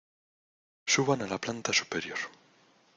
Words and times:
suban 0.93 1.21
a 1.27 1.29
la 1.35 1.39
planta 1.47 1.79
superior. 1.83 2.27